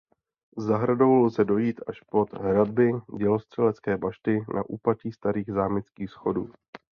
[0.57, 6.47] Zahradou lze dojít až pod hradby dělostřelecké bašty na úpatí Starých zámeckých schodů.